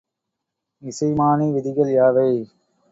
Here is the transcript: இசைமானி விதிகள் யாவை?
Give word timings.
இசைமானி 0.83 1.47
விதிகள் 1.53 1.91
யாவை? 1.91 2.29